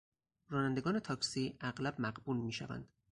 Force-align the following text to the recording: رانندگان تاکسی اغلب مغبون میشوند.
رانندگان 0.49 0.99
تاکسی 0.99 1.57
اغلب 1.61 1.95
مغبون 2.01 2.37
میشوند. 2.37 2.87